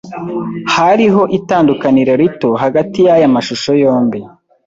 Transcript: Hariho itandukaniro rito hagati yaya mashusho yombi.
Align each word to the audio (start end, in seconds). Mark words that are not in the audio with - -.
Hariho 0.75 1.21
itandukaniro 1.37 2.13
rito 2.21 2.49
hagati 2.63 2.99
yaya 3.07 3.27
mashusho 3.35 3.71
yombi. 3.83 4.19